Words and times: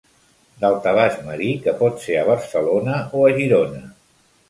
Daltabaix 0.63 1.19
marí 1.27 1.51
que 1.67 1.75
pot 1.83 2.03
ser 2.07 2.19
a 2.23 2.27
Barcelona 2.33 3.01
o 3.15 3.25
a 3.31 3.33
Girona. 3.41 3.89